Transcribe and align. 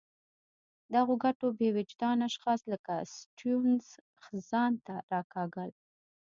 دغو 0.93 1.13
ګټو 1.23 1.45
بې 1.57 1.69
وجدان 1.77 2.17
اشخاص 2.29 2.61
لکه 2.71 2.93
سټیونز 3.15 3.85
ځان 4.49 4.71
ته 4.85 4.95
راکاږل. 5.11 5.71